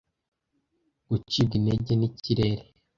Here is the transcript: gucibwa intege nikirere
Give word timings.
gucibwa 1.09 1.53
intege 1.59 1.91
nikirere 1.95 2.63